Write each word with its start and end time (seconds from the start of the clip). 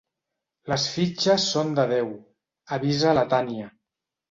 Les 0.71 0.85
fitxes 0.93 1.45
són 1.51 1.77
de 1.81 1.85
deu 1.93 2.11
—avisa 2.23 3.15
la 3.21 3.29
Tània—. 3.37 3.71